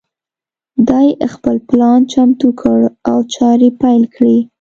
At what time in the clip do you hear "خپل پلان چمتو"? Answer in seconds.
1.33-2.49